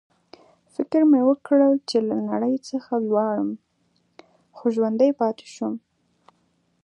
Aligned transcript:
فکر 0.73 1.01
مې 1.11 1.21
وکړ 1.29 1.59
چې 1.89 1.97
له 2.07 2.17
نړۍ 2.29 2.55
څخه 2.69 2.93
ولاړم، 3.01 3.49
خو 4.55 4.63
ژوندی 4.75 5.11
پاتې 5.19 5.45
شوم. 5.55 5.73